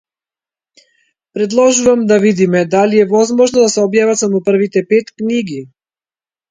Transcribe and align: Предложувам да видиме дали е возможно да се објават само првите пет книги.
Предложувам 1.33 2.05
да 2.07 2.17
видиме 2.19 2.65
дали 2.65 2.99
е 2.99 3.07
возможно 3.15 3.59
да 3.65 3.69
се 3.77 3.85
објават 3.87 4.25
само 4.25 4.45
првите 4.51 4.89
пет 4.95 5.15
книги. 5.23 5.65